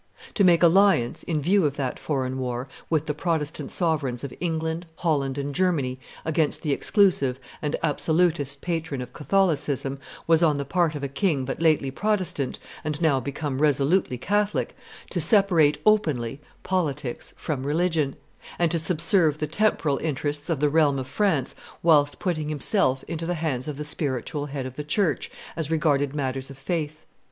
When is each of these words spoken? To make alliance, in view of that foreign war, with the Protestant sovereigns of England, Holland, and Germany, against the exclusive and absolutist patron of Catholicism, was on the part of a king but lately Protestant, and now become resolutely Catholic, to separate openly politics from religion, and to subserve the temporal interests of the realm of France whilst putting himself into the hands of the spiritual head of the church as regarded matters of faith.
To 0.33 0.43
make 0.43 0.63
alliance, 0.63 1.21
in 1.21 1.39
view 1.39 1.63
of 1.63 1.75
that 1.75 1.99
foreign 1.99 2.39
war, 2.39 2.67
with 2.89 3.05
the 3.05 3.13
Protestant 3.13 3.71
sovereigns 3.71 4.23
of 4.23 4.33
England, 4.39 4.87
Holland, 4.95 5.37
and 5.37 5.53
Germany, 5.53 5.99
against 6.25 6.63
the 6.63 6.71
exclusive 6.71 7.39
and 7.61 7.75
absolutist 7.83 8.61
patron 8.61 9.01
of 9.03 9.13
Catholicism, 9.13 9.99
was 10.25 10.41
on 10.41 10.57
the 10.57 10.65
part 10.65 10.95
of 10.95 11.03
a 11.03 11.07
king 11.07 11.45
but 11.45 11.61
lately 11.61 11.91
Protestant, 11.91 12.57
and 12.83 12.99
now 12.99 13.19
become 13.19 13.61
resolutely 13.61 14.17
Catholic, 14.17 14.75
to 15.11 15.21
separate 15.21 15.77
openly 15.85 16.41
politics 16.63 17.35
from 17.37 17.63
religion, 17.63 18.15
and 18.57 18.71
to 18.71 18.79
subserve 18.79 19.37
the 19.37 19.45
temporal 19.45 19.99
interests 19.99 20.49
of 20.49 20.59
the 20.59 20.69
realm 20.69 20.97
of 20.97 21.05
France 21.05 21.53
whilst 21.83 22.17
putting 22.17 22.49
himself 22.49 23.03
into 23.07 23.27
the 23.27 23.35
hands 23.35 23.67
of 23.67 23.77
the 23.77 23.85
spiritual 23.85 24.47
head 24.47 24.65
of 24.65 24.77
the 24.77 24.83
church 24.83 25.29
as 25.55 25.69
regarded 25.69 26.15
matters 26.15 26.49
of 26.49 26.57
faith. 26.57 27.05